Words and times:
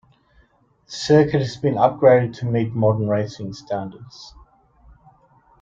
The 0.87 0.91
circuit 0.91 1.43
had 1.45 1.61
been 1.61 1.75
upgraded 1.75 2.33
to 2.37 2.47
meet 2.47 2.73
modern 2.73 3.07
racing 3.07 3.53
standards. 3.53 4.33